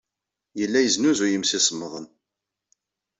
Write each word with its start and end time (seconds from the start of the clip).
Yella 0.59 0.79
yesnuzuy 0.81 1.31
imsisemḍen. 1.37 2.05